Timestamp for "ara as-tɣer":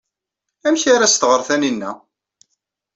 0.93-1.41